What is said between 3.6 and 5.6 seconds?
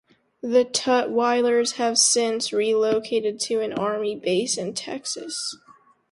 an army base in Texas.